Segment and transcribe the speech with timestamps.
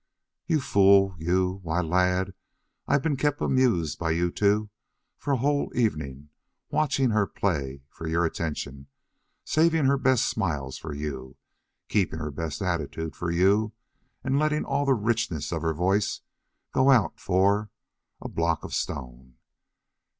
[0.47, 1.59] "You fool, you!
[1.61, 2.33] Why, lad,
[2.87, 4.71] I've been kept amused by you two
[5.19, 6.29] for a whole evening,
[6.71, 8.87] watching her play for your attention,
[9.45, 11.37] saving her best smiles for you,
[11.87, 13.73] keeping her best attitudes for you,
[14.23, 16.21] and letting all the richness of her voice
[16.71, 17.69] go out for
[18.19, 19.35] a block a stone.